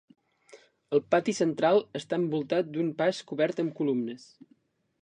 El 0.97 1.03
pati 1.15 1.35
central 1.41 1.77
està 2.01 2.19
envoltat 2.23 2.73
d'un 2.79 2.91
pas 3.03 3.21
cobert 3.33 3.63
amb 3.67 3.79
columnes. 3.83 4.29